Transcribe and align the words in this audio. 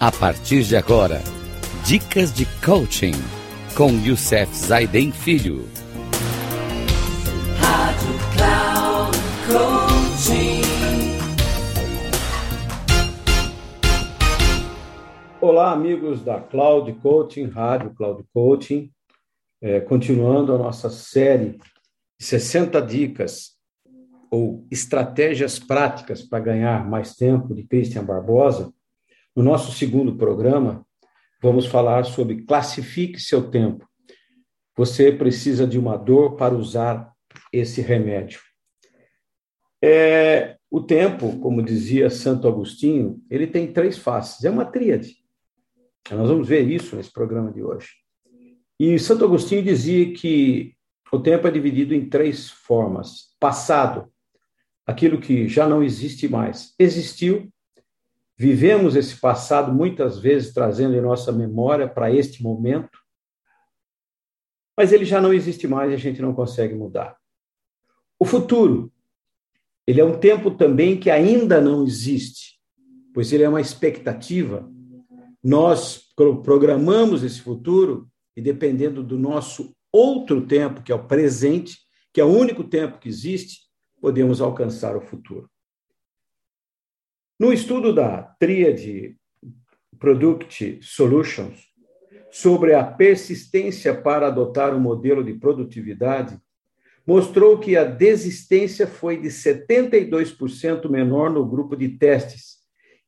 A 0.00 0.12
partir 0.12 0.62
de 0.62 0.76
agora, 0.76 1.20
dicas 1.84 2.32
de 2.32 2.46
coaching 2.64 3.14
com 3.76 3.90
Youssef 3.90 4.54
Zaiden 4.54 5.10
Filho. 5.10 5.64
Rádio 7.58 8.14
Cloud 8.36 9.18
Coaching. 9.48 10.62
Olá, 15.40 15.72
amigos 15.72 16.22
da 16.22 16.40
Cloud 16.42 16.92
Coaching, 17.00 17.46
Rádio 17.46 17.92
Cloud 17.96 18.24
Coaching. 18.32 18.92
É, 19.60 19.80
continuando 19.80 20.54
a 20.54 20.58
nossa 20.58 20.88
série 20.90 21.58
de 22.16 22.24
60 22.24 22.80
dicas 22.82 23.58
ou 24.30 24.64
estratégias 24.70 25.58
práticas 25.58 26.22
para 26.22 26.38
ganhar 26.38 26.88
mais 26.88 27.16
tempo 27.16 27.52
de 27.52 27.64
Christian 27.64 28.04
Barbosa. 28.04 28.72
No 29.38 29.44
nosso 29.44 29.70
segundo 29.70 30.16
programa, 30.16 30.84
vamos 31.40 31.64
falar 31.64 32.02
sobre 32.02 32.42
classifique 32.42 33.20
seu 33.20 33.48
tempo. 33.48 33.88
Você 34.76 35.12
precisa 35.12 35.64
de 35.64 35.78
uma 35.78 35.96
dor 35.96 36.34
para 36.34 36.56
usar 36.56 37.12
esse 37.52 37.80
remédio. 37.80 38.40
É, 39.80 40.56
o 40.68 40.80
tempo, 40.80 41.38
como 41.38 41.62
dizia 41.62 42.10
Santo 42.10 42.48
Agostinho, 42.48 43.22
ele 43.30 43.46
tem 43.46 43.72
três 43.72 43.96
faces, 43.96 44.44
é 44.44 44.50
uma 44.50 44.64
tríade. 44.64 45.14
Nós 46.10 46.28
vamos 46.28 46.48
ver 46.48 46.68
isso 46.68 46.96
nesse 46.96 47.12
programa 47.12 47.52
de 47.52 47.62
hoje. 47.62 47.90
E 48.76 48.98
Santo 48.98 49.24
Agostinho 49.24 49.62
dizia 49.62 50.12
que 50.14 50.74
o 51.12 51.20
tempo 51.20 51.46
é 51.46 51.50
dividido 51.52 51.94
em 51.94 52.08
três 52.08 52.50
formas: 52.50 53.36
passado, 53.38 54.12
aquilo 54.84 55.20
que 55.20 55.46
já 55.46 55.68
não 55.68 55.80
existe 55.80 56.26
mais, 56.26 56.74
existiu, 56.76 57.48
Vivemos 58.40 58.94
esse 58.94 59.16
passado 59.16 59.74
muitas 59.74 60.20
vezes 60.20 60.54
trazendo 60.54 60.94
em 60.94 61.00
nossa 61.00 61.32
memória 61.32 61.88
para 61.88 62.14
este 62.14 62.40
momento, 62.40 62.96
mas 64.76 64.92
ele 64.92 65.04
já 65.04 65.20
não 65.20 65.32
existe 65.32 65.66
mais 65.66 65.90
e 65.90 65.94
a 65.94 65.98
gente 65.98 66.22
não 66.22 66.32
consegue 66.32 66.72
mudar. 66.72 67.16
O 68.16 68.24
futuro, 68.24 68.92
ele 69.84 70.00
é 70.00 70.04
um 70.04 70.20
tempo 70.20 70.52
também 70.52 71.00
que 71.00 71.10
ainda 71.10 71.60
não 71.60 71.84
existe, 71.84 72.60
pois 73.12 73.32
ele 73.32 73.42
é 73.42 73.48
uma 73.48 73.60
expectativa. 73.60 74.70
Nós 75.42 76.06
programamos 76.44 77.24
esse 77.24 77.40
futuro 77.40 78.08
e 78.36 78.40
dependendo 78.40 79.02
do 79.02 79.18
nosso 79.18 79.74
outro 79.90 80.46
tempo, 80.46 80.80
que 80.80 80.92
é 80.92 80.94
o 80.94 81.08
presente, 81.08 81.76
que 82.12 82.20
é 82.20 82.24
o 82.24 82.28
único 82.28 82.62
tempo 82.62 83.00
que 83.00 83.08
existe, 83.08 83.62
podemos 84.00 84.40
alcançar 84.40 84.96
o 84.96 85.00
futuro. 85.00 85.50
No 87.38 87.52
estudo 87.52 87.94
da 87.94 88.22
tríade 88.40 89.16
Product 89.96 90.80
Solutions 90.82 91.68
sobre 92.32 92.74
a 92.74 92.82
persistência 92.82 93.94
para 93.94 94.26
adotar 94.26 94.74
um 94.74 94.80
modelo 94.80 95.22
de 95.22 95.34
produtividade, 95.34 96.36
mostrou 97.06 97.58
que 97.58 97.76
a 97.76 97.84
desistência 97.84 98.88
foi 98.88 99.20
de 99.20 99.28
72% 99.28 100.90
menor 100.90 101.30
no 101.30 101.46
grupo 101.46 101.76
de 101.76 101.90
testes, 101.90 102.58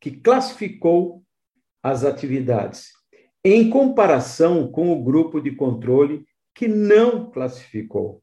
que 0.00 0.12
classificou 0.12 1.24
as 1.82 2.04
atividades, 2.04 2.90
em 3.44 3.68
comparação 3.68 4.70
com 4.70 4.92
o 4.92 5.02
grupo 5.02 5.40
de 5.40 5.50
controle 5.50 6.24
que 6.54 6.68
não 6.68 7.30
classificou. 7.30 8.22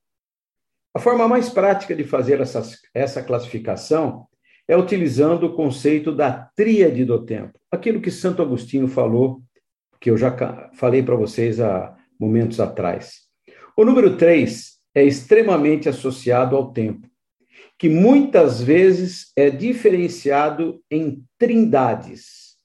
A 0.93 0.99
forma 0.99 1.27
mais 1.27 1.49
prática 1.49 1.93
de 1.93 2.05
fazer 2.05 2.39
essa, 2.39 2.61
essa 2.93 3.21
classificação 3.21 4.25
é 4.67 4.75
utilizando 4.75 5.45
o 5.45 5.53
conceito 5.53 6.11
da 6.11 6.31
tríade 6.55 7.05
do 7.05 7.23
tempo. 7.23 7.57
Aquilo 7.71 8.01
que 8.01 8.11
Santo 8.11 8.41
Agostinho 8.41 8.87
falou, 8.87 9.41
que 9.99 10.09
eu 10.09 10.17
já 10.17 10.69
falei 10.73 11.01
para 11.01 11.15
vocês 11.15 11.59
há 11.59 11.95
momentos 12.19 12.59
atrás. 12.59 13.21
O 13.75 13.85
número 13.85 14.17
três 14.17 14.77
é 14.93 15.03
extremamente 15.03 15.87
associado 15.87 16.55
ao 16.55 16.71
tempo, 16.71 17.07
que 17.77 17.87
muitas 17.87 18.61
vezes 18.61 19.31
é 19.35 19.49
diferenciado 19.49 20.83
em 20.89 21.23
trindades. 21.37 22.55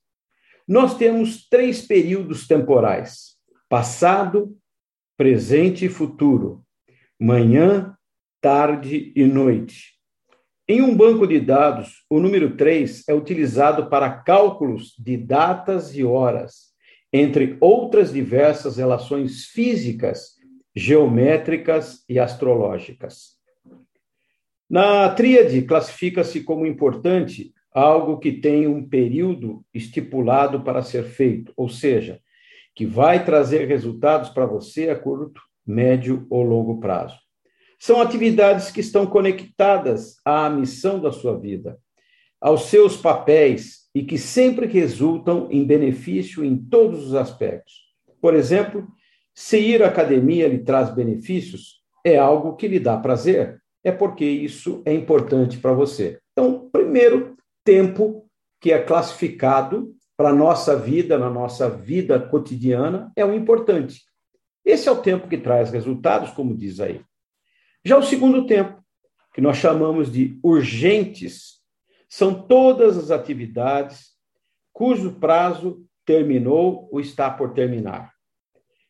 Nós 0.67 0.97
temos 0.97 1.47
três 1.49 1.83
períodos 1.83 2.47
temporais: 2.47 3.37
passado, 3.69 4.57
presente 5.17 5.85
e 5.85 5.89
futuro, 5.89 6.65
manhã, 7.21 7.97
tarde 8.41 9.13
e 9.15 9.25
noite. 9.25 9.93
Em 10.73 10.81
um 10.81 10.97
banco 10.97 11.27
de 11.27 11.39
dados, 11.39 12.03
o 12.09 12.19
número 12.19 12.57
3 12.57 13.07
é 13.07 13.13
utilizado 13.13 13.91
para 13.91 14.09
cálculos 14.11 14.95
de 14.99 15.19
datas 15.19 15.95
e 15.95 16.03
horas, 16.03 16.73
entre 17.13 17.59
outras 17.61 18.11
diversas 18.11 18.79
relações 18.79 19.45
físicas, 19.45 20.31
geométricas 20.75 22.03
e 22.09 22.19
astrológicas. 22.19 23.37
Na 24.67 25.11
tríade, 25.11 25.61
classifica-se 25.61 26.43
como 26.43 26.65
importante 26.65 27.53
algo 27.71 28.17
que 28.17 28.33
tem 28.33 28.67
um 28.67 28.83
período 28.89 29.63
estipulado 29.75 30.63
para 30.63 30.81
ser 30.81 31.05
feito, 31.05 31.53
ou 31.55 31.69
seja, 31.69 32.19
que 32.75 32.87
vai 32.87 33.27
trazer 33.27 33.69
resultados 33.69 34.31
para 34.31 34.47
você 34.47 34.89
a 34.89 34.99
curto, 34.99 35.43
médio 35.67 36.27
ou 36.31 36.43
longo 36.43 36.81
prazo. 36.81 37.22
São 37.85 38.01
atividades 38.01 38.71
que 38.71 38.79
estão 38.79 39.05
conectadas 39.05 40.15
à 40.25 40.49
missão 40.49 41.01
da 41.01 41.11
sua 41.11 41.37
vida, 41.37 41.81
aos 42.41 42.67
seus 42.67 42.97
papéis 42.97 43.89
e 43.93 44.05
que 44.05 44.17
sempre 44.19 44.67
resultam 44.67 45.49
em 45.51 45.65
benefício 45.65 46.45
em 46.45 46.57
todos 46.57 47.09
os 47.09 47.15
aspectos. 47.17 47.75
Por 48.21 48.37
exemplo, 48.37 48.87
se 49.35 49.59
ir 49.59 49.83
à 49.83 49.89
academia 49.89 50.47
lhe 50.47 50.61
traz 50.61 50.95
benefícios, 50.95 51.83
é 52.05 52.17
algo 52.17 52.55
que 52.55 52.69
lhe 52.69 52.79
dá 52.79 52.97
prazer, 52.97 53.61
é 53.83 53.91
porque 53.91 54.25
isso 54.25 54.81
é 54.85 54.95
importante 54.95 55.59
para 55.59 55.73
você. 55.73 56.21
Então, 56.31 56.71
primeiro, 56.71 57.37
tempo 57.65 58.31
que 58.61 58.71
é 58.71 58.79
classificado 58.79 59.93
para 60.17 60.29
a 60.29 60.33
nossa 60.33 60.77
vida, 60.77 61.19
na 61.19 61.29
nossa 61.29 61.69
vida 61.69 62.21
cotidiana, 62.21 63.11
é 63.17 63.25
o 63.25 63.35
importante. 63.35 64.03
Esse 64.65 64.89
é 64.89 64.93
o 64.93 65.03
tempo 65.03 65.27
que 65.27 65.37
traz 65.37 65.73
resultados, 65.73 66.31
como 66.31 66.57
diz 66.57 66.79
aí. 66.79 67.01
Já 67.85 67.99
o 67.99 68.03
segundo 68.03 68.47
tempo, 68.47 68.83
que 69.35 69.41
nós 69.41 69.57
chamamos 69.57 70.13
de 70.13 70.39
urgentes, 70.43 71.61
são 72.09 72.47
todas 72.47 72.97
as 72.97 73.11
atividades 73.11 74.13
cujo 74.73 75.19
prazo 75.19 75.85
terminou 76.05 76.89
ou 76.93 77.01
está 77.01 77.31
por 77.31 77.53
terminar. 77.53 78.13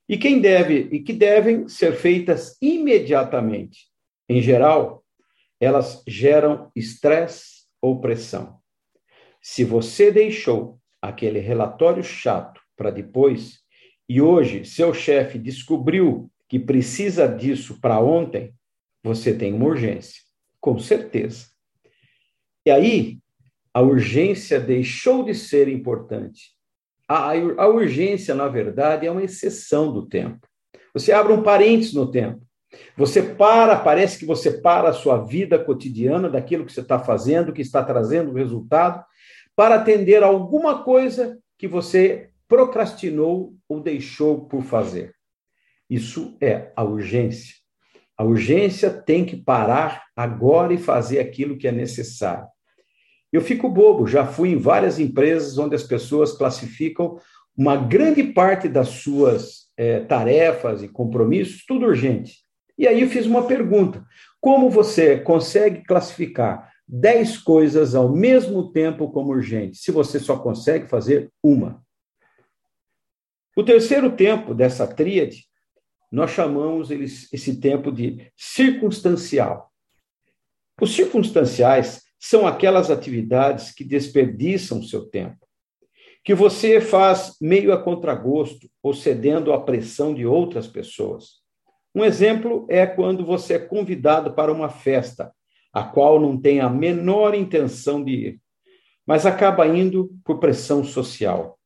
E 0.09 0.19
quem 0.19 0.41
deve 0.41 0.89
e 0.93 1.01
que 1.01 1.13
devem 1.13 1.69
ser 1.69 1.95
feitas 1.95 2.57
imediatamente. 2.61 3.87
Em 4.29 4.43
geral, 4.43 5.05
elas 5.61 6.03
geram 6.07 6.71
estresse 6.75 7.63
ou 7.81 8.01
pressão. 8.01 8.59
Se 9.41 9.65
você 9.65 10.11
deixou 10.11 10.79
aquele 11.01 11.39
relatório 11.39 12.03
chato 12.03 12.61
para 12.77 12.91
depois 12.91 13.61
e 14.09 14.21
hoje 14.21 14.65
seu 14.65 14.93
chefe 14.93 15.39
descobriu 15.39 16.31
que 16.49 16.59
precisa 16.59 17.27
disso 17.27 17.81
para 17.81 18.01
ontem, 18.01 18.55
você 19.03 19.35
tem 19.35 19.53
uma 19.53 19.67
urgência, 19.67 20.23
com 20.61 20.79
certeza. 20.79 21.47
E 22.65 22.71
aí, 22.71 23.19
a 23.75 23.81
urgência 23.81 24.61
deixou 24.61 25.25
de 25.25 25.35
ser 25.35 25.69
importante. 25.69 26.53
A, 27.09 27.33
a 27.33 27.69
urgência, 27.69 28.35
na 28.35 28.49
verdade, 28.49 29.07
é 29.07 29.11
uma 29.11 29.25
exceção 29.25 29.93
do 29.93 30.07
tempo. 30.07 30.47
Você 30.95 31.13
abre 31.13 31.33
um 31.33 31.43
parênteses 31.43 31.95
no 31.95 32.11
tempo. 32.11 32.41
Você 32.97 33.23
para, 33.23 33.77
parece 33.77 34.19
que 34.19 34.25
você 34.25 34.51
para 34.51 34.91
a 34.91 34.95
sua 34.95 35.19
vida 35.19 35.59
cotidiana, 35.59 36.29
daquilo 36.31 36.65
que 36.65 36.73
você 36.73 36.81
está 36.81 36.99
fazendo, 36.99 37.53
que 37.53 37.63
está 37.63 37.83
trazendo 37.83 38.33
resultado, 38.33 39.05
para 39.55 39.77
atender 39.77 40.23
alguma 40.23 40.83
coisa 40.83 41.39
que 41.59 41.69
você 41.69 42.31
procrastinou 42.49 43.55
ou 43.69 43.81
deixou 43.81 44.47
por 44.47 44.63
fazer. 44.63 45.15
Isso 45.89 46.37
é 46.41 46.73
a 46.75 46.83
urgência. 46.83 47.62
A 48.17 48.25
urgência 48.25 48.91
tem 48.91 49.25
que 49.25 49.37
parar 49.37 50.05
agora 50.15 50.73
e 50.73 50.79
fazer 50.79 51.19
aquilo 51.19 51.57
que 51.57 51.67
é 51.67 51.73
necessário. 51.73 52.47
Eu 53.33 53.41
fico 53.41 53.69
bobo, 53.69 54.07
já 54.07 54.27
fui 54.27 54.51
em 54.51 54.59
várias 54.59 54.99
empresas 54.99 55.57
onde 55.57 55.75
as 55.75 55.83
pessoas 55.83 56.33
classificam 56.33 57.19
uma 57.57 57.77
grande 57.77 58.23
parte 58.23 58.69
das 58.69 58.89
suas 58.89 59.69
é, 59.77 60.01
tarefas 60.01 60.83
e 60.83 60.89
compromissos, 60.89 61.65
tudo 61.67 61.87
urgente. 61.87 62.43
E 62.79 62.87
aí 62.87 63.01
eu 63.01 63.09
fiz 63.09 63.27
uma 63.27 63.47
pergunta: 63.47 64.05
como 64.41 64.69
você 64.69 65.19
consegue 65.19 65.83
classificar 65.85 66.71
10 66.87 67.39
coisas 67.39 67.95
ao 67.95 68.11
mesmo 68.11 68.71
tempo 68.71 69.11
como 69.11 69.31
urgente, 69.31 69.79
se 69.79 69.91
você 69.91 70.19
só 70.19 70.37
consegue 70.39 70.87
fazer 70.87 71.31
uma? 71.43 71.83
O 73.57 73.63
terceiro 73.63 74.13
tempo 74.13 74.55
dessa 74.55 74.87
tríade 74.87 75.47
nós 76.13 76.31
chamamos 76.31 76.91
esse 76.91 77.59
tempo 77.59 77.91
de 77.91 78.31
circunstancial. 78.37 79.73
Os 80.79 80.95
circunstanciais 80.95 82.03
são 82.21 82.47
aquelas 82.47 82.91
atividades 82.91 83.73
que 83.73 83.83
desperdiçam 83.83 84.83
seu 84.83 85.07
tempo, 85.07 85.47
que 86.23 86.35
você 86.35 86.83
faz 86.83 87.37
meio 87.41 87.73
a 87.73 87.83
contragosto 87.83 88.69
ou 88.83 88.93
cedendo 88.93 89.55
à 89.55 89.61
pressão 89.61 90.15
de 90.15 90.27
outras 90.27 90.67
pessoas. 90.67 91.41
Um 91.95 92.05
exemplo 92.05 92.67
é 92.69 92.87
quando 92.87 93.25
você 93.25 93.55
é 93.55 93.59
convidado 93.59 94.35
para 94.35 94.53
uma 94.53 94.69
festa, 94.69 95.33
a 95.73 95.83
qual 95.83 96.21
não 96.21 96.39
tem 96.39 96.61
a 96.61 96.69
menor 96.69 97.35
intenção 97.35 98.05
de 98.05 98.13
ir, 98.13 98.41
mas 99.07 99.25
acaba 99.25 99.67
indo 99.67 100.11
por 100.25 100.39
pressão 100.39 100.85
social. 100.85 101.59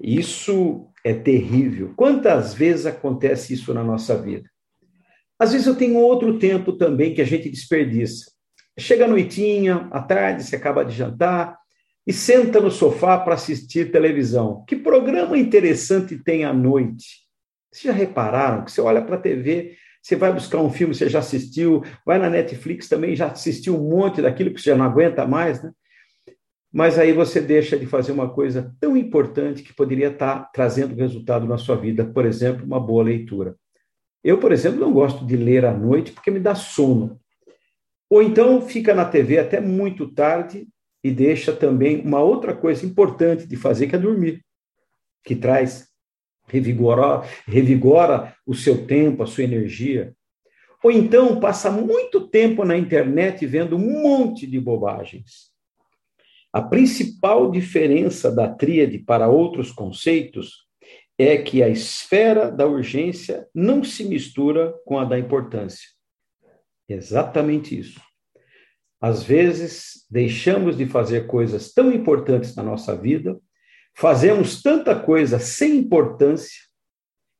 Isso 0.00 0.88
é 1.04 1.14
terrível. 1.14 1.92
Quantas 1.96 2.54
vezes 2.54 2.86
acontece 2.86 3.54
isso 3.54 3.72
na 3.72 3.84
nossa 3.84 4.16
vida? 4.20 4.48
Às 5.38 5.52
vezes 5.52 5.66
eu 5.66 5.76
tenho 5.76 5.98
outro 5.98 6.38
tempo 6.38 6.72
também 6.72 7.14
que 7.14 7.20
a 7.20 7.24
gente 7.24 7.50
desperdiça. 7.50 8.32
Chega 8.78 9.04
a 9.04 9.08
noitinha, 9.08 9.88
à 9.92 10.00
tarde, 10.00 10.44
você 10.44 10.56
acaba 10.56 10.84
de 10.84 10.94
jantar 10.94 11.56
e 12.06 12.12
senta 12.12 12.60
no 12.60 12.70
sofá 12.70 13.18
para 13.18 13.34
assistir 13.34 13.90
televisão. 13.90 14.64
Que 14.66 14.76
programa 14.76 15.38
interessante 15.38 16.18
tem 16.18 16.44
à 16.44 16.52
noite? 16.52 17.24
Vocês 17.72 17.84
já 17.84 17.92
repararam 17.92 18.64
que 18.64 18.70
você 18.70 18.80
olha 18.80 19.02
para 19.02 19.16
a 19.16 19.20
TV, 19.20 19.76
você 20.02 20.16
vai 20.16 20.32
buscar 20.32 20.58
um 20.58 20.70
filme, 20.70 20.94
você 20.94 21.08
já 21.08 21.20
assistiu, 21.20 21.82
vai 22.04 22.18
na 22.18 22.28
Netflix 22.28 22.88
também, 22.88 23.16
já 23.16 23.28
assistiu 23.28 23.76
um 23.76 23.88
monte 23.88 24.20
daquilo 24.20 24.52
que 24.52 24.60
você 24.60 24.70
já 24.70 24.76
não 24.76 24.84
aguenta 24.84 25.26
mais, 25.26 25.62
né? 25.62 25.72
Mas 26.74 26.98
aí 26.98 27.12
você 27.12 27.40
deixa 27.40 27.78
de 27.78 27.86
fazer 27.86 28.10
uma 28.10 28.28
coisa 28.28 28.74
tão 28.80 28.96
importante 28.96 29.62
que 29.62 29.72
poderia 29.72 30.08
estar 30.08 30.50
trazendo 30.50 30.96
resultado 30.96 31.46
na 31.46 31.56
sua 31.56 31.76
vida, 31.76 32.04
por 32.04 32.26
exemplo, 32.26 32.66
uma 32.66 32.80
boa 32.80 33.04
leitura. 33.04 33.54
Eu, 34.24 34.38
por 34.38 34.50
exemplo, 34.50 34.80
não 34.80 34.92
gosto 34.92 35.24
de 35.24 35.36
ler 35.36 35.64
à 35.64 35.72
noite 35.72 36.10
porque 36.10 36.32
me 36.32 36.40
dá 36.40 36.56
sono. 36.56 37.20
Ou 38.10 38.20
então 38.20 38.60
fica 38.60 38.92
na 38.92 39.04
TV 39.04 39.38
até 39.38 39.60
muito 39.60 40.12
tarde 40.12 40.66
e 41.04 41.12
deixa 41.12 41.52
também 41.52 42.00
uma 42.00 42.20
outra 42.20 42.52
coisa 42.52 42.84
importante 42.84 43.46
de 43.46 43.54
fazer, 43.54 43.86
que 43.86 43.94
é 43.94 43.98
dormir, 43.98 44.44
que 45.22 45.36
traz 45.36 45.86
revigora, 46.48 47.22
revigora 47.46 48.34
o 48.44 48.52
seu 48.52 48.84
tempo, 48.84 49.22
a 49.22 49.26
sua 49.28 49.44
energia. 49.44 50.12
Ou 50.82 50.90
então 50.90 51.38
passa 51.38 51.70
muito 51.70 52.26
tempo 52.26 52.64
na 52.64 52.76
internet 52.76 53.46
vendo 53.46 53.76
um 53.76 54.02
monte 54.02 54.44
de 54.44 54.58
bobagens. 54.58 55.53
A 56.54 56.62
principal 56.62 57.50
diferença 57.50 58.30
da 58.30 58.48
tríade 58.48 58.98
para 58.98 59.28
outros 59.28 59.72
conceitos 59.72 60.64
é 61.18 61.36
que 61.36 61.62
a 61.62 61.68
esfera 61.68 62.50
da 62.50 62.66
urgência 62.66 63.48
não 63.54 63.82
se 63.82 64.04
mistura 64.04 64.72
com 64.84 64.98
a 64.98 65.04
da 65.04 65.18
importância. 65.18 65.88
Exatamente 66.88 67.78
isso. 67.78 68.00
Às 69.00 69.22
vezes, 69.22 70.06
deixamos 70.10 70.76
de 70.76 70.86
fazer 70.86 71.26
coisas 71.26 71.72
tão 71.72 71.92
importantes 71.92 72.54
na 72.54 72.62
nossa 72.62 72.96
vida 72.96 73.38
Fazemos 73.96 74.60
tanta 74.60 74.98
coisa 74.98 75.38
sem 75.38 75.76
importância 75.76 76.62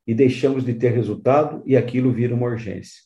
e 0.07 0.15
deixamos 0.15 0.65
de 0.65 0.73
ter 0.75 0.91
resultado 0.91 1.63
e 1.67 1.77
aquilo 1.77 2.13
vira 2.13 2.35
uma 2.35 2.47
urgência. 2.47 3.03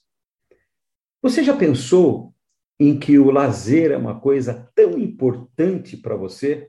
Você 1.23 1.43
já 1.43 1.57
pensou 1.57 2.35
em 2.79 2.99
que 2.99 3.19
o 3.19 3.31
lazer 3.31 3.91
é 3.91 3.97
uma 3.97 4.21
coisa 4.21 4.71
tão 4.75 4.99
importante 4.99 5.97
para 5.97 6.17
você 6.17 6.69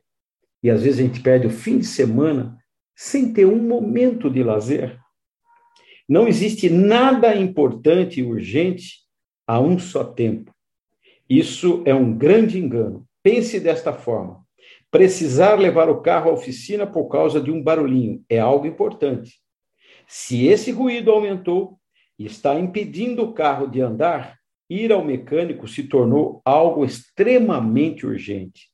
e 0.62 0.70
às 0.70 0.84
vezes 0.84 1.00
a 1.00 1.04
gente 1.04 1.22
perde 1.22 1.48
o 1.48 1.52
fim 1.52 1.78
de 1.78 1.86
semana 1.86 2.58
sem 2.96 3.32
ter 3.32 3.46
um 3.46 3.62
momento 3.62 4.30
de 4.30 4.44
lazer? 4.44 5.00
Não 6.08 6.28
existe 6.28 6.70
nada 6.70 7.36
importante 7.36 8.20
e 8.20 8.24
urgente 8.24 9.00
a 9.48 9.60
um 9.60 9.78
só 9.78 10.04
tempo. 10.04 10.54
Isso 11.30 11.84
é 11.86 11.94
um 11.94 12.18
grande 12.18 12.58
engano. 12.58 13.08
Pense 13.22 13.60
desta 13.60 13.94
forma: 13.94 14.44
Precisar 14.90 15.56
levar 15.56 15.88
o 15.88 16.02
carro 16.02 16.32
à 16.32 16.34
oficina 16.34 16.88
por 16.88 17.08
causa 17.10 17.40
de 17.40 17.52
um 17.52 17.62
barulhinho 17.62 18.24
é 18.28 18.40
algo 18.40 18.66
importante. 18.66 19.40
Se 20.08 20.48
esse 20.48 20.72
ruído 20.72 21.12
aumentou 21.12 21.80
e 22.18 22.26
está 22.26 22.60
impedindo 22.60 23.22
o 23.22 23.34
carro 23.34 23.68
de 23.68 23.80
andar, 23.82 24.39
ir 24.70 24.92
ao 24.92 25.04
mecânico 25.04 25.68
se 25.68 25.84
tornou 25.84 26.42
algo 26.46 26.86
extremamente 26.86 28.06
urgente. 28.06 28.70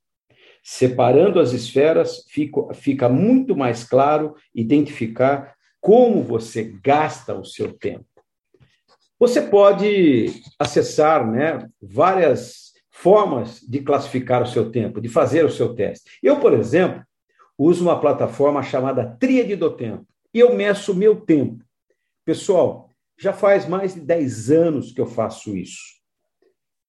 Separando 0.62 1.40
as 1.40 1.54
esferas, 1.54 2.26
fica, 2.28 2.74
fica 2.74 3.08
muito 3.08 3.56
mais 3.56 3.84
claro 3.84 4.36
identificar 4.54 5.56
como 5.80 6.24
você 6.24 6.64
gasta 6.84 7.36
o 7.36 7.46
seu 7.46 7.72
tempo. 7.72 8.06
Você 9.20 9.42
pode 9.42 10.42
acessar 10.60 11.26
né, 11.26 11.68
várias 11.82 12.74
formas 12.90 13.62
de 13.62 13.82
classificar 13.82 14.42
o 14.42 14.48
seu 14.48 14.72
tempo, 14.72 15.00
de 15.00 15.08
fazer 15.08 15.46
o 15.46 15.52
seu 15.52 15.74
teste. 15.76 16.18
Eu, 16.22 16.40
por 16.40 16.54
exemplo, 16.54 17.04
uso 17.58 17.84
uma 17.84 18.00
plataforma 18.00 18.64
chamada 18.64 19.16
Tríade 19.20 19.56
do 19.56 19.70
Tempo 19.70 20.06
e 20.34 20.40
eu 20.40 20.56
meço 20.56 20.92
o 20.92 20.96
meu 20.96 21.16
tempo. 21.22 21.64
Pessoal, 22.26 22.85
já 23.20 23.34
faz 23.34 23.68
mais 23.68 23.94
de 23.94 24.02
10 24.02 24.52
anos 24.52 24.92
que 24.92 25.02
eu 25.02 25.06
faço 25.06 25.56
isso. 25.56 25.96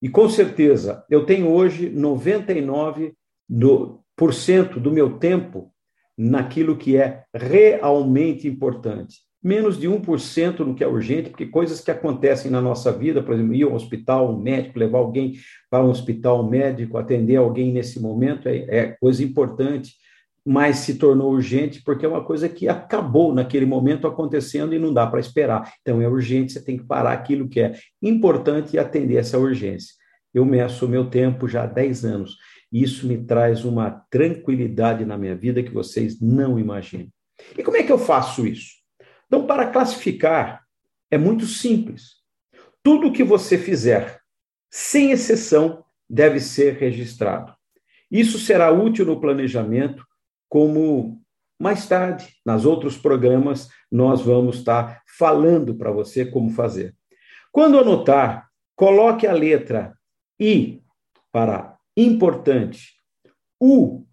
E 0.02 0.08
com 0.08 0.28
certeza, 0.28 1.05
eu 1.11 1.25
tenho 1.25 1.50
hoje 1.50 1.90
99% 1.90 3.14
do, 3.49 4.00
por 4.17 4.34
cento 4.34 4.81
do 4.81 4.90
meu 4.90 5.19
tempo 5.19 5.73
naquilo 6.19 6.76
que 6.76 6.96
é 6.96 7.25
realmente 7.34 8.49
importante 8.49 9.26
menos 9.46 9.78
de 9.78 9.88
1% 9.88 10.58
no 10.58 10.75
que 10.75 10.82
é 10.82 10.88
urgente, 10.88 11.31
porque 11.31 11.46
coisas 11.46 11.81
que 11.81 11.90
acontecem 11.90 12.50
na 12.50 12.61
nossa 12.61 12.90
vida, 12.90 13.22
por 13.22 13.32
exemplo, 13.32 13.55
ir 13.55 13.62
ao 13.62 13.75
hospital, 13.75 14.34
um 14.34 14.43
médico, 14.43 14.76
levar 14.76 14.99
alguém 14.99 15.34
para 15.70 15.84
um 15.84 15.88
hospital 15.88 16.50
médico, 16.50 16.99
atender 16.99 17.37
alguém 17.37 17.72
nesse 17.72 18.00
momento, 18.00 18.49
é, 18.49 18.56
é 18.69 18.87
coisa 19.00 19.22
importante, 19.22 19.94
mas 20.46 20.78
se 20.78 20.94
tornou 20.94 21.32
urgente 21.32 21.82
porque 21.82 22.06
é 22.06 22.08
uma 22.08 22.25
coisa 22.25 22.48
que 22.48 22.69
acabou 22.69 23.34
naquele 23.34 23.66
momento 23.66 24.06
acontecendo 24.06 24.72
e 24.72 24.78
não 24.78 24.94
dá 24.94 25.04
para 25.04 25.19
esperar. 25.19 25.72
Então 25.82 26.00
é 26.00 26.08
urgente, 26.08 26.52
você 26.52 26.62
tem 26.62 26.76
que 26.76 26.84
parar 26.84 27.12
aquilo 27.12 27.48
que 27.48 27.60
é 27.60 27.75
importante 28.00 28.75
e 28.75 28.78
atender 28.78 29.16
essa 29.16 29.37
urgência. 29.37 29.94
Eu 30.32 30.44
meço 30.44 30.87
o 30.87 30.88
meu 30.88 31.10
tempo 31.10 31.48
já 31.48 31.64
há 31.64 31.66
10 31.66 32.04
anos. 32.04 32.37
E 32.72 32.81
isso 32.81 33.08
me 33.08 33.19
traz 33.19 33.64
uma 33.64 33.90
tranquilidade 34.08 35.04
na 35.04 35.19
minha 35.19 35.34
vida 35.34 35.62
que 35.62 35.70
vocês 35.70 36.20
não 36.20 36.58
imaginam. 36.58 37.08
E 37.58 37.64
como 37.64 37.76
é 37.76 37.82
que 37.82 37.90
eu 37.90 37.98
faço 37.98 38.46
isso? 38.46 38.76
Então, 39.26 39.46
para 39.46 39.66
classificar, 39.70 40.62
é 41.10 41.19
muito 41.19 41.44
simples. 41.44 42.16
Tudo 42.84 43.12
que 43.12 43.25
você 43.25 43.58
fizer, 43.58 44.20
sem 44.70 45.10
exceção, 45.10 45.84
deve 46.08 46.38
ser 46.38 46.74
registrado. 46.74 47.53
Isso 48.10 48.38
será 48.38 48.70
útil 48.70 49.05
no 49.05 49.20
planejamento, 49.20 50.06
como 50.48 51.20
mais 51.58 51.88
tarde, 51.88 52.29
nas 52.44 52.65
outros 52.65 52.98
programas, 52.98 53.69
nós 53.91 54.20
vamos 54.20 54.56
estar 54.56 55.03
falando 55.19 55.74
para 55.74 55.91
você 55.91 56.24
como 56.26 56.50
fazer. 56.50 56.94
Quando 57.50 57.79
anotar, 57.79 58.48
coloque 58.74 59.26
a 59.26 59.32
letra 59.32 59.96
I 60.38 60.82
para 61.32 61.76
importante, 61.96 62.94
U 63.60 64.06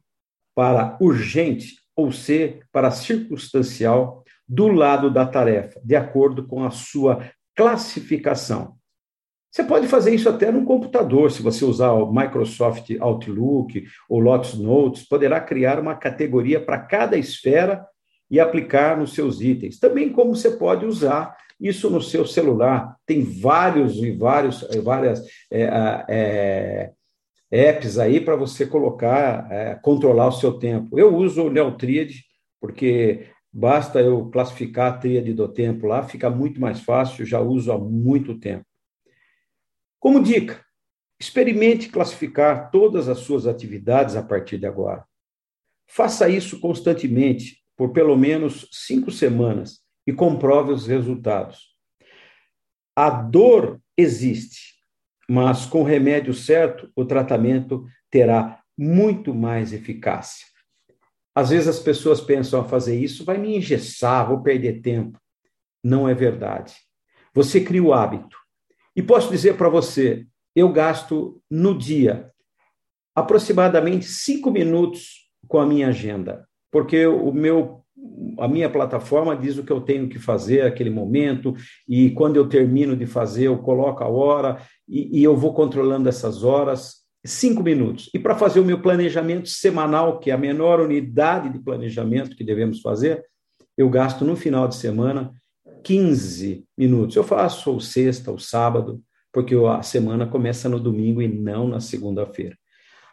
para 0.56 0.98
urgente 1.02 1.76
ou 1.96 2.12
C 2.12 2.62
para 2.72 2.92
circunstancial 2.92 4.24
do 4.48 4.68
lado 4.68 5.12
da 5.12 5.26
tarefa, 5.26 5.82
de 5.84 5.96
acordo 5.96 6.48
com 6.48 6.64
a 6.64 6.72
sua 6.72 7.30
classificação. 7.56 8.78
Você 9.54 9.64
pode 9.64 9.88
fazer 9.88 10.16
isso 10.16 10.28
até 10.28 10.52
no 10.52 10.66
computador, 10.66 11.32
se 11.32 11.44
você 11.44 11.64
usar 11.64 11.92
o 11.92 12.12
Microsoft 12.12 12.90
Outlook 13.00 13.86
ou 14.10 14.20
Lotus 14.20 14.56
Notes, 14.56 15.08
poderá 15.08 15.40
criar 15.40 15.80
uma 15.80 15.94
categoria 15.94 16.60
para 16.60 16.80
cada 16.80 17.16
esfera 17.16 17.86
e 18.32 18.40
aplicar 18.40 18.98
nos 18.98 19.14
seus 19.14 19.42
itens. 19.42 19.78
Também 19.78 20.12
como 20.12 20.36
você 20.36 20.50
pode 20.50 20.88
usar 20.88 21.38
isso 21.60 21.88
no 21.88 22.02
seu 22.02 22.26
celular. 22.26 22.96
Tem 23.06 23.22
vários 23.22 23.98
e 23.98 24.10
vários, 24.10 24.68
várias 24.84 25.24
é, 25.52 25.70
é, 26.10 26.92
apps 27.52 28.00
aí 28.00 28.20
para 28.20 28.36
você 28.36 28.66
colocar, 28.66 29.48
é, 29.52 29.76
controlar 29.76 30.30
o 30.30 30.32
seu 30.32 30.54
tempo. 30.54 30.98
Eu 30.98 31.16
uso 31.16 31.44
o 31.44 31.52
Neotriad, 31.52 32.12
porque 32.60 33.28
Basta 33.56 34.02
eu 34.02 34.32
classificar 34.32 34.94
a 34.94 34.98
tríade 34.98 35.32
do 35.32 35.48
tempo 35.48 35.86
lá, 35.86 36.02
fica 36.02 36.28
muito 36.28 36.60
mais 36.60 36.80
fácil, 36.80 37.24
já 37.24 37.40
uso 37.40 37.72
há 37.72 37.78
muito 37.78 38.40
tempo. 38.40 38.66
Como 40.04 40.22
dica, 40.22 40.62
experimente 41.18 41.88
classificar 41.88 42.70
todas 42.72 43.08
as 43.08 43.20
suas 43.20 43.48
atividades 43.48 44.18
a 44.18 44.22
partir 44.22 44.58
de 44.58 44.66
agora. 44.66 45.06
Faça 45.88 46.28
isso 46.28 46.60
constantemente, 46.60 47.64
por 47.78 47.94
pelo 47.94 48.18
menos 48.18 48.68
cinco 48.70 49.10
semanas, 49.12 49.80
e 50.06 50.12
comprove 50.12 50.74
os 50.74 50.86
resultados. 50.86 51.74
A 52.94 53.10
dor 53.10 53.80
existe, 53.96 54.74
mas 55.30 55.66
com 55.66 55.84
o 55.84 55.86
remédio 55.86 56.34
certo, 56.34 56.92
o 56.94 57.06
tratamento 57.06 57.88
terá 58.12 58.62
muito 58.78 59.34
mais 59.34 59.72
eficácia. 59.72 60.46
Às 61.34 61.52
vezes 61.52 61.70
as 61.70 61.80
pessoas 61.80 62.20
pensam 62.20 62.60
a 62.60 62.66
fazer 62.66 63.00
isso, 63.00 63.24
vai 63.24 63.38
me 63.38 63.56
engessar, 63.56 64.28
vou 64.28 64.44
perder 64.44 64.82
tempo. 64.82 65.18
Não 65.82 66.10
é 66.10 66.14
verdade. 66.14 66.76
Você 67.34 67.64
cria 67.64 67.82
o 67.82 67.94
hábito. 67.94 68.43
E 68.96 69.02
posso 69.02 69.30
dizer 69.30 69.58
para 69.58 69.70
você, 69.70 70.26
eu 70.56 70.72
gasto 70.72 71.42
no 71.50 71.78
dia 71.78 72.30
aproximadamente 73.16 74.06
cinco 74.06 74.52
minutos 74.52 75.30
com 75.48 75.60
a 75.60 75.66
minha 75.66 75.90
agenda, 75.90 76.48
porque 76.72 77.06
o 77.06 77.32
meu 77.32 77.84
a 78.40 78.48
minha 78.48 78.70
plataforma 78.70 79.36
diz 79.36 79.58
o 79.58 79.64
que 79.64 79.72
eu 79.72 79.80
tenho 79.80 80.10
que 80.10 80.20
fazer 80.20 80.64
naquele 80.64 80.90
momento, 80.90 81.56
e 81.88 82.10
quando 82.10 82.36
eu 82.36 82.50
termino 82.50 82.98
de 82.98 83.06
fazer, 83.06 83.46
eu 83.46 83.58
coloco 83.60 84.04
a 84.04 84.08
hora, 84.08 84.62
e, 84.90 85.20
e 85.20 85.24
eu 85.24 85.38
vou 85.38 85.54
controlando 85.54 86.10
essas 86.10 86.44
horas, 86.44 87.04
cinco 87.26 87.64
minutos. 87.64 88.10
E 88.14 88.20
para 88.20 88.36
fazer 88.36 88.60
o 88.60 88.66
meu 88.66 88.82
planejamento 88.82 89.48
semanal, 89.48 90.20
que 90.20 90.32
é 90.32 90.34
a 90.34 90.38
menor 90.38 90.82
unidade 90.82 91.50
de 91.50 91.60
planejamento 91.60 92.36
que 92.36 92.44
devemos 92.44 92.82
fazer, 92.82 93.24
eu 93.78 93.90
gasto 93.90 94.26
no 94.26 94.36
final 94.36 94.68
de 94.68 94.76
semana 94.76 95.32
15 95.84 96.66
minutos. 96.78 97.16
Eu 97.16 97.24
faço 97.24 97.72
ou 97.72 97.80
sexta 97.80 98.32
ou 98.32 98.40
sábado, 98.40 99.02
porque 99.32 99.56
a 99.56 99.82
semana 99.84 100.26
começa 100.26 100.70
no 100.70 100.80
domingo 100.80 101.22
e 101.22 101.28
não 101.28 101.68
na 101.68 101.80
segunda-feira. 101.80 102.58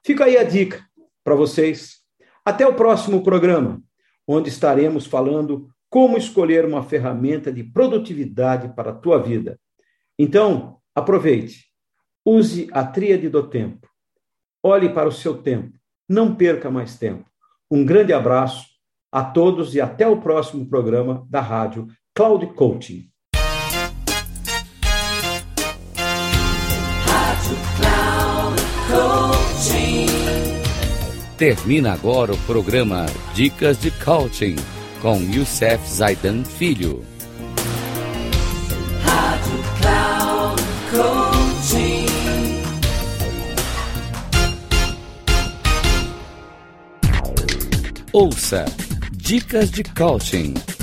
Fica 0.04 0.24
aí 0.24 0.36
a 0.36 0.44
dica 0.44 0.84
para 1.24 1.34
vocês. 1.34 2.00
Até 2.44 2.66
o 2.66 2.74
próximo 2.74 3.22
programa, 3.22 3.82
onde 4.26 4.48
estaremos 4.48 5.06
falando 5.06 5.68
como 5.88 6.16
escolher 6.16 6.64
uma 6.64 6.82
ferramenta 6.82 7.52
de 7.52 7.64
produtividade 7.64 8.74
para 8.74 8.90
a 8.90 8.94
tua 8.94 9.18
vida. 9.18 9.58
Então, 10.18 10.78
aproveite, 10.94 11.66
use 12.24 12.68
a 12.72 12.84
tríade 12.84 13.28
do 13.28 13.48
tempo. 13.48 13.88
Olhe 14.62 14.88
para 14.88 15.08
o 15.08 15.12
seu 15.12 15.38
tempo, 15.42 15.76
não 16.08 16.34
perca 16.34 16.70
mais 16.70 16.96
tempo. 16.96 17.24
Um 17.70 17.84
grande 17.84 18.12
abraço 18.12 18.66
a 19.10 19.24
todos 19.24 19.74
e 19.74 19.80
até 19.80 20.06
o 20.06 20.20
próximo 20.20 20.68
programa 20.68 21.26
da 21.28 21.40
Rádio 21.40 21.88
Cloud 22.12 22.44
Coaching. 22.54 23.08
Termina 31.38 31.92
agora 31.92 32.32
o 32.34 32.38
programa 32.38 33.06
Dicas 33.32 33.80
de 33.80 33.92
Coaching 33.92 34.56
com 35.00 35.22
Youssef 35.22 35.88
Zaidan 35.88 36.44
Filho. 36.44 37.04
Rádio 39.04 39.58
Cloud 39.80 40.62
Coaching. 40.90 42.06
Ouça 48.12 48.64
Dicas 49.12 49.70
de 49.70 49.84
Coaching 49.84 50.54